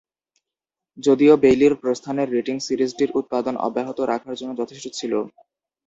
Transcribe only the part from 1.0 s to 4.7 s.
যদিও বেইলীর প্রস্থানের রেটিং সিরিজটির উৎপাদন অব্যাহত রাখার জন্য